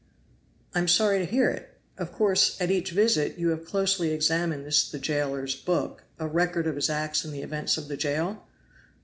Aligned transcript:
"I 0.73 0.79
am 0.79 0.87
sorry 0.87 1.19
to 1.19 1.25
hear 1.27 1.51
it. 1.51 1.77
Of 1.95 2.11
course, 2.11 2.59
at 2.59 2.71
each 2.71 2.89
visit, 2.89 3.37
you 3.37 3.49
have 3.49 3.67
closely 3.67 4.09
examined 4.09 4.65
this 4.65 4.89
the 4.89 4.97
jailer's 4.97 5.53
book, 5.53 6.05
a 6.17 6.27
record 6.27 6.65
of 6.65 6.73
his 6.75 6.89
acts 6.89 7.23
and 7.23 7.31
the 7.31 7.43
events 7.43 7.77
of 7.77 7.87
the 7.87 7.95
jail?" 7.97 8.43